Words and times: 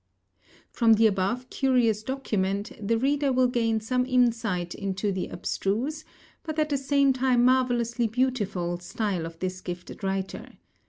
From 0.71 0.93
the 0.93 1.05
above 1.05 1.51
curious 1.51 2.01
document 2.01 2.71
the 2.81 2.97
reader 2.97 3.31
will 3.31 3.45
gain 3.45 3.79
some 3.79 4.03
insight 4.03 4.73
into 4.73 5.11
the 5.11 5.27
abstruse, 5.27 6.05
but 6.41 6.57
at 6.57 6.69
the 6.69 6.75
same 6.79 7.13
time 7.13 7.45
marvellously 7.45 8.07
beautiful, 8.07 8.79
style 8.79 9.27
of 9.27 9.37
this 9.37 9.61
gifted 9.61 10.03
writer. 10.03 10.53